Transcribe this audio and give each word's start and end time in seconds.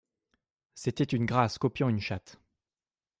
C’était 0.73 1.03
une 1.03 1.27
Grâce 1.27 1.59
copiant 1.59 1.87
une 1.87 1.99
chatte. 1.99 2.39